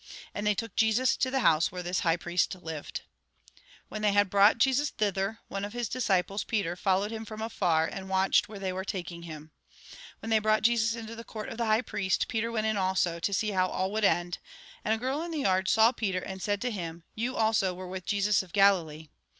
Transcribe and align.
And 0.33 0.47
they 0.47 0.55
took 0.55 0.75
Jesus 0.75 1.15
to 1.17 1.29
the 1.29 1.41
house 1.41 1.71
where 1.71 1.83
this 1.83 1.99
high 1.99 2.17
priest 2.17 2.55
lived. 2.55 3.01
When 3.87 4.01
they 4.01 4.13
had 4.13 4.31
brought 4.31 4.57
Jesus 4.57 4.89
thither, 4.89 5.41
one 5.47 5.63
of 5.63 5.73
Iiis 5.73 5.91
disciples, 5.91 6.43
Peter, 6.43 6.75
followed 6.75 7.11
him 7.11 7.23
from 7.23 7.39
afar, 7.39 7.85
and 7.85 8.09
watched 8.09 8.49
where 8.49 8.57
they 8.57 8.73
were 8.73 8.83
taking 8.83 9.21
him. 9.21 9.51
When 10.17 10.31
they 10.31 10.39
brought 10.39 10.63
Jesus 10.63 10.95
into 10.95 11.15
the 11.15 11.23
court 11.23 11.49
of 11.49 11.59
the 11.59 11.67
high 11.67 11.83
priest, 11.83 12.27
Peter 12.27 12.51
went 12.51 12.65
in 12.65 12.77
also, 12.77 13.19
to 13.19 13.31
see 13.31 13.51
how 13.51 13.67
all 13.67 13.91
would 13.91 14.03
end. 14.03 14.39
And 14.83 14.91
a 14.91 14.97
girl 14.97 15.21
in 15.21 15.29
the 15.29 15.41
yard 15.41 15.69
saw 15.69 15.91
Peter, 15.91 16.17
and 16.17 16.41
said 16.41 16.61
to 16.61 16.71
him:" 16.71 17.03
You, 17.13 17.35
also, 17.35 17.71
were 17.75 17.87
with 17.87 18.07
Jesus 18.07 18.41
of 18.41 18.53
Galilee." 18.53 19.09